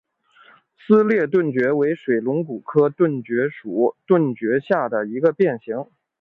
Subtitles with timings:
[0.79, 5.85] 撕裂盾蕨为水龙骨科盾蕨属盾蕨下的一个变型。